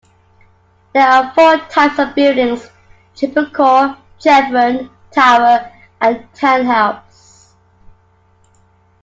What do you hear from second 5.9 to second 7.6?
and Town House.